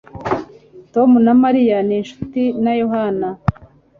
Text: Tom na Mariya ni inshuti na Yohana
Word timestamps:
Tom 0.93 1.11
na 1.25 1.33
Mariya 1.43 1.77
ni 1.87 1.95
inshuti 1.99 2.41
na 2.63 2.71
Yohana 2.81 3.27